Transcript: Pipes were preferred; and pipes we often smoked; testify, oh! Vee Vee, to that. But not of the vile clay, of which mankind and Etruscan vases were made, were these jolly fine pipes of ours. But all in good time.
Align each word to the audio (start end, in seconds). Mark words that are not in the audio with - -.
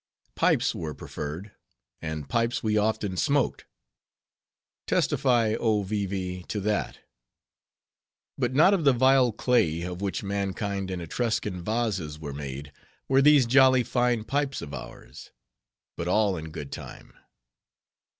Pipes 0.33 0.73
were 0.73 0.95
preferred; 0.95 1.51
and 2.01 2.27
pipes 2.27 2.63
we 2.63 2.75
often 2.75 3.15
smoked; 3.15 3.65
testify, 4.87 5.53
oh! 5.53 5.83
Vee 5.83 6.07
Vee, 6.07 6.43
to 6.47 6.59
that. 6.61 7.01
But 8.35 8.55
not 8.55 8.73
of 8.73 8.83
the 8.83 8.93
vile 8.93 9.31
clay, 9.31 9.83
of 9.83 10.01
which 10.01 10.23
mankind 10.23 10.89
and 10.89 11.03
Etruscan 11.03 11.61
vases 11.63 12.17
were 12.17 12.33
made, 12.33 12.71
were 13.07 13.21
these 13.21 13.45
jolly 13.45 13.83
fine 13.83 14.23
pipes 14.23 14.59
of 14.63 14.73
ours. 14.73 15.29
But 15.95 16.07
all 16.07 16.35
in 16.35 16.49
good 16.49 16.71
time. 16.71 17.13